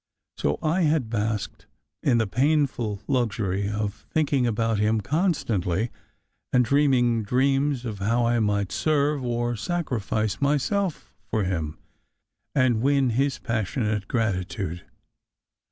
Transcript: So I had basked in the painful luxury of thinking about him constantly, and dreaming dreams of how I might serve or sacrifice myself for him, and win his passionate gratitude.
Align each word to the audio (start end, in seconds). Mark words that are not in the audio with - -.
So 0.35 0.57
I 0.63 0.81
had 0.81 1.11
basked 1.11 1.67
in 2.01 2.17
the 2.17 2.25
painful 2.25 3.03
luxury 3.07 3.69
of 3.69 4.07
thinking 4.09 4.47
about 4.47 4.79
him 4.79 4.99
constantly, 4.99 5.91
and 6.51 6.65
dreaming 6.65 7.21
dreams 7.21 7.85
of 7.85 7.99
how 7.99 8.25
I 8.25 8.39
might 8.39 8.71
serve 8.71 9.23
or 9.23 9.55
sacrifice 9.55 10.41
myself 10.41 11.13
for 11.29 11.43
him, 11.43 11.77
and 12.55 12.81
win 12.81 13.11
his 13.11 13.37
passionate 13.37 14.07
gratitude. 14.07 14.83